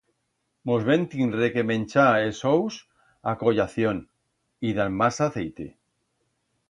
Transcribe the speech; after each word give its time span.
Mos 0.69 0.85
vem 0.85 1.03
tinre 1.09 1.49
que 1.57 1.63
menchar 1.71 2.07
els 2.29 2.41
ous 2.53 2.79
a 3.33 3.37
collación 3.43 4.01
y 4.71 4.73
dan 4.81 4.97
masa 5.03 5.27
aceite. 5.29 5.69